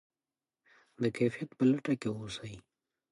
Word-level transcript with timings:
د 1.01 1.03
کیفیت 1.17 1.49
په 1.57 1.63
لټه 1.71 1.93
کې 2.01 2.09
اوسئ. 2.11 2.55